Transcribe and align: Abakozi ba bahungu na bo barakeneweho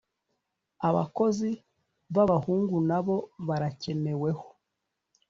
Abakozi 0.87 1.51
ba 2.15 2.23
bahungu 2.31 2.77
na 2.89 2.99
bo 3.05 3.17
barakeneweho 3.47 4.45